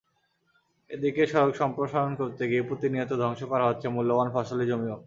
এদিকে, 0.89 1.23
সড়ক 1.31 1.53
সম্প্রসারণ 1.61 2.11
করতে 2.21 2.43
গিয়ে 2.49 2.67
প্রতিনিয়ত 2.69 3.11
ধ্বংস 3.21 3.41
করা 3.51 3.65
হচ্ছে 3.69 3.87
মূল্যবান 3.95 4.27
ফসলি 4.35 4.65
জমিও। 4.71 4.97